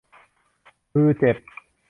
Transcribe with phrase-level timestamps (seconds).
[0.91, 1.37] ฮือ เจ็บ